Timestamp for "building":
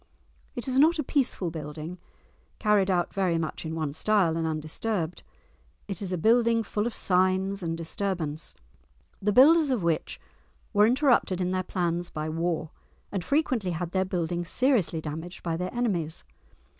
1.51-1.99, 6.17-6.63, 14.05-14.43